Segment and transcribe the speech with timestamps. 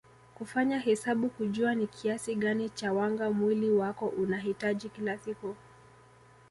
[0.35, 5.55] Kufanya hesabu kujua ni kiasi gani cha wanga mwili wako unahitaji kila siku